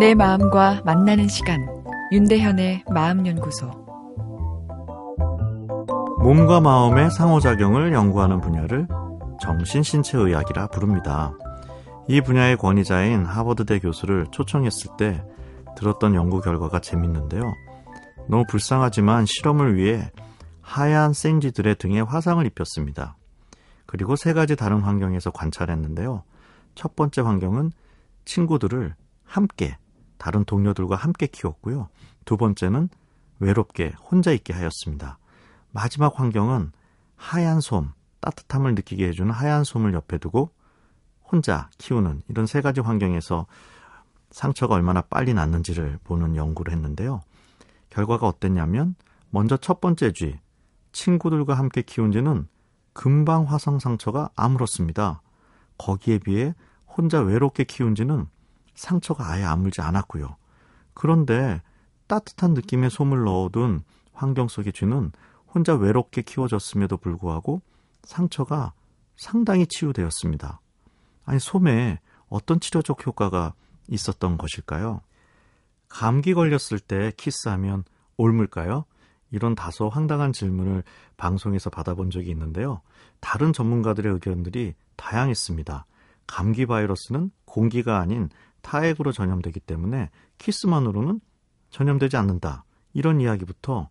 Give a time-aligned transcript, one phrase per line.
[0.00, 1.58] 내 마음과 만나는 시간
[2.10, 3.66] 윤대현의 마음연구소
[6.22, 8.88] 몸과 마음의 상호작용을 연구하는 분야를
[9.42, 11.34] 정신신체의학이라 부릅니다.
[12.08, 15.22] 이 분야의 권위자인 하버드대 교수를 초청했을 때
[15.76, 17.42] 들었던 연구 결과가 재밌는데요.
[18.26, 20.10] 너무 불쌍하지만 실험을 위해
[20.62, 23.18] 하얀 생쥐들의 등에 화상을 입혔습니다.
[23.84, 26.22] 그리고 세 가지 다른 환경에서 관찰했는데요.
[26.74, 27.72] 첫 번째 환경은
[28.24, 28.94] 친구들을
[29.26, 29.76] 함께
[30.20, 31.88] 다른 동료들과 함께 키웠고요.
[32.26, 32.90] 두 번째는
[33.38, 35.18] 외롭게 혼자 있게 하였습니다.
[35.72, 36.72] 마지막 환경은
[37.16, 40.50] 하얀 솜, 따뜻함을 느끼게 해주는 하얀 솜을 옆에 두고
[41.24, 43.46] 혼자 키우는 이런 세 가지 환경에서
[44.30, 47.22] 상처가 얼마나 빨리 낫는지를 보는 연구를 했는데요.
[47.88, 48.96] 결과가 어땠냐면
[49.30, 50.38] 먼저 첫 번째 쥐,
[50.92, 52.46] 친구들과 함께 키운 쥐는
[52.92, 55.22] 금방 화상 상처가 아물었습니다.
[55.78, 56.54] 거기에 비해
[56.86, 58.26] 혼자 외롭게 키운 쥐는
[58.80, 60.36] 상처가 아예 아물지 않았고요.
[60.94, 61.60] 그런데
[62.06, 63.82] 따뜻한 느낌의 솜을 넣어둔
[64.12, 65.12] 환경 속의 쥐는
[65.46, 67.60] 혼자 외롭게 키워졌음에도 불구하고
[68.02, 68.72] 상처가
[69.16, 70.60] 상당히 치유되었습니다.
[71.26, 73.52] 아니, 솜에 어떤 치료적 효과가
[73.88, 75.02] 있었던 것일까요?
[75.88, 77.84] 감기 걸렸을 때 키스하면
[78.16, 78.86] 옮을까요?
[79.30, 80.84] 이런 다소 황당한 질문을
[81.18, 82.80] 방송에서 받아본 적이 있는데요.
[83.20, 85.86] 다른 전문가들의 의견들이 다양했습니다.
[86.26, 88.30] 감기 바이러스는 공기가 아닌
[88.62, 91.20] 타액으로 전염되기 때문에 키스만으로는
[91.70, 92.64] 전염되지 않는다.
[92.92, 93.88] 이런 이야기부터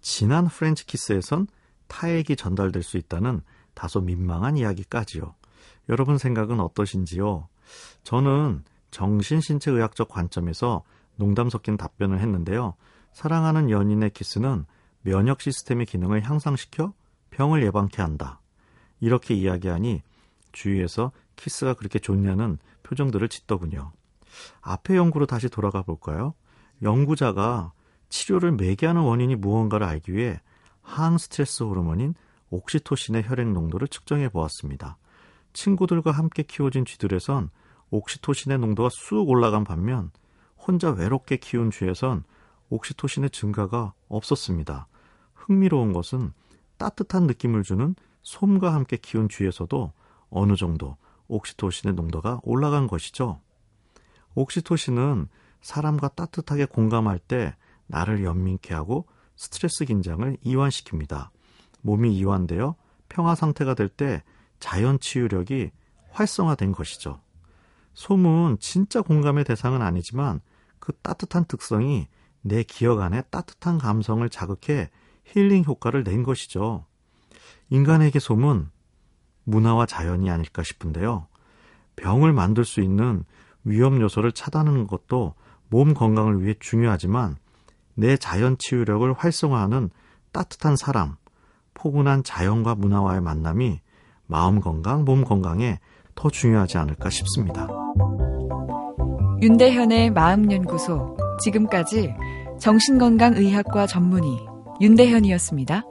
[0.00, 1.46] 진한 프렌치 키스에선
[1.88, 3.42] 타액이 전달될 수 있다는
[3.74, 5.34] 다소 민망한 이야기까지요.
[5.88, 7.48] 여러분 생각은 어떠신지요?
[8.02, 10.82] 저는 정신신체의학적 관점에서
[11.16, 12.74] 농담 섞인 답변을 했는데요.
[13.12, 14.66] 사랑하는 연인의 키스는
[15.02, 16.92] 면역 시스템의 기능을 향상시켜
[17.30, 18.40] 병을 예방케 한다.
[19.00, 20.02] 이렇게 이야기하니
[20.52, 23.92] 주위에서 키스가 그렇게 좋냐는 표정들을 짓더군요.
[24.60, 26.34] 앞의 연구로 다시 돌아가 볼까요?
[26.82, 27.72] 연구자가
[28.08, 30.40] 치료를 매개 하는 원인이 무언가를 알기 위해
[30.80, 32.14] 항 스트레스 호르몬인
[32.50, 34.98] 옥시토신의 혈액 농도를 측정해 보았습니다.
[35.52, 37.50] 친구들과 함께 키워진 쥐들에선
[37.90, 40.10] 옥시토신의 농도가 쑥 올라간 반면
[40.56, 42.24] 혼자 외롭게 키운 쥐에선
[42.70, 44.86] 옥시토신의 증가가 없었습니다.
[45.34, 46.32] 흥미로운 것은
[46.78, 49.92] 따뜻한 느낌을 주는 솜과 함께 키운 쥐에서도
[50.30, 50.96] 어느 정도
[51.28, 53.40] 옥시토신의 농도가 올라간 것이죠.
[54.34, 55.28] 옥시토신은
[55.60, 57.54] 사람과 따뜻하게 공감할 때
[57.86, 59.06] 나를 연민케 하고
[59.36, 61.30] 스트레스 긴장을 이완시킵니다.
[61.82, 62.76] 몸이 이완되어
[63.08, 64.22] 평화 상태가 될 때
[64.62, 65.72] 자연 치유력이
[66.10, 67.20] 활성화된 것이죠.
[67.94, 70.40] 솜은 진짜 공감의 대상은 아니지만
[70.78, 72.08] 그 따뜻한 특성이
[72.40, 74.90] 내 기억 안에 따뜻한 감성을 자극해
[75.24, 76.86] 힐링 효과를 낸 것이죠.
[77.70, 78.70] 인간에게 솜은
[79.44, 81.26] 문화와 자연이 아닐까 싶은데요.
[81.96, 83.24] 병을 만들 수 있는
[83.64, 85.34] 위험 요소를 차단하는 것도
[85.68, 87.36] 몸 건강을 위해 중요하지만
[87.94, 89.90] 내 자연 치유력을 활성화하는
[90.32, 91.16] 따뜻한 사람,
[91.74, 93.80] 포근한 자연과 문화와의 만남이
[94.26, 95.78] 마음 건강, 몸 건강에
[96.14, 97.68] 더 중요하지 않을까 싶습니다.
[99.42, 101.16] 윤대현의 마음연구소.
[101.40, 102.14] 지금까지
[102.60, 104.46] 정신건강의학과 전문의
[104.80, 105.82] 윤대현이었습니다.